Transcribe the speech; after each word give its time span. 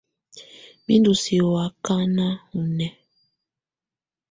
Mɛ 0.85 0.93
ndɔ́ 0.99 1.15
siǝ́ 1.21 1.45
ɔ 1.51 1.55
ákana 1.65 2.25
ɔ 2.57 2.59
nɛ̀á. 2.77 2.93